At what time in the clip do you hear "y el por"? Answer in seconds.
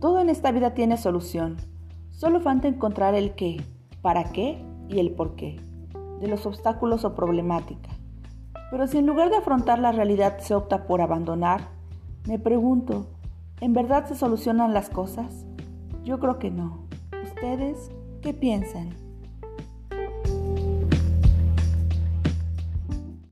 4.88-5.34